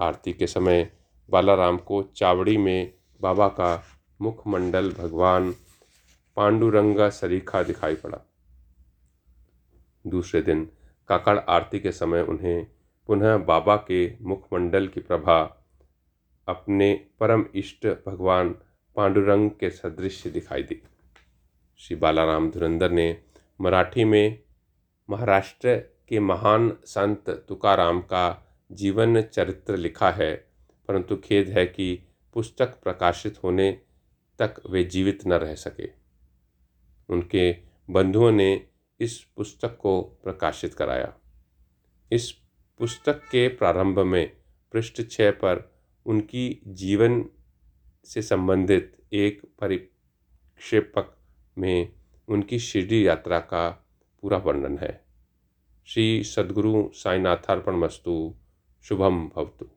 आरती 0.00 0.32
के 0.32 0.46
समय 0.46 0.95
बालाराम 1.30 1.76
को 1.76 2.02
चावड़ी 2.16 2.56
में 2.56 2.92
बाबा 3.20 3.48
का 3.48 3.84
मुखमंडल 4.20 4.92
भगवान 4.92 5.54
पांडुरंगा 6.36 7.08
सरीखा 7.08 7.62
दिखाई 7.62 7.94
पड़ा। 7.94 8.18
दूसरे 10.06 10.42
दिन 10.42 10.68
काकड़ 11.08 11.38
आरती 11.38 11.80
के 11.80 11.92
समय 11.92 12.22
उन्हें 12.22 12.66
पुनः 13.06 13.36
बाबा 13.36 13.76
के 13.76 14.18
मुखमंडल 14.20 14.88
की 14.88 15.00
प्रभा, 15.00 15.64
अपने 16.48 17.06
परम 17.20 17.44
इष्ट 17.54 17.86
भगवान 17.86 18.54
पांडुरंग 18.96 19.50
के 19.50 19.70
सदृश 19.70 20.26
दिखाई 20.26 20.62
दी। 20.62 20.82
श्री 21.76 21.96
बालाराम 21.96 22.50
धुरंधर 22.50 22.90
ने 22.90 23.22
मराठी 23.60 24.04
में 24.04 24.42
महाराष्ट्र 25.10 25.76
के 26.08 26.20
महान 26.20 26.76
संत 26.84 27.30
तुकाराम 27.48 28.00
का 28.00 28.46
जीवन 28.72 29.22
चरित्र 29.22 29.76
लिखा 29.76 30.10
है। 30.10 30.45
परंतु 30.88 31.16
खेद 31.16 31.48
है 31.48 31.66
कि 31.66 32.02
पुस्तक 32.34 32.66
प्रकाशित 32.66 33.42
होने 33.44 33.80
तक 34.38 34.62
वे 34.70 34.84
जीवित 34.84 35.26
न 35.26 35.32
रह 35.32 35.54
सके। 35.54 35.88
उनके 37.08 37.56
बंधुओं 37.90 38.32
ने 38.32 38.66
इस 39.00 39.24
पुस्तक 39.36 39.76
को 39.76 40.02
प्रकाशित 40.02 40.74
कराया। 40.74 41.14
इस 42.12 42.32
पुस्तक 42.78 43.14
के 43.14 43.48
प्रारंभ 43.48 43.98
में 43.98 44.36
पृष्ठ 44.72 45.02
छः 45.10 45.30
पर 45.30 45.80
उनकी 46.06 46.62
जीवन 46.66 47.26
से 48.04 48.22
संबंधित 48.22 48.96
एक 49.12 49.42
परिक्षेपक 49.60 51.18
में 51.58 51.92
उनकी 52.28 52.58
शिरडी 52.58 53.08
यात्रा 53.08 53.38
का 53.38 53.70
पूरा 54.22 54.38
वर्णन 54.38 54.78
है। 54.78 55.04
श्री 55.84 56.24
सद्गुरु 56.24 56.90
साईनाथार्पण 56.94 57.72
मस्तु, 57.72 58.34
शुभम 58.82 59.28
भवतु। 59.28 59.75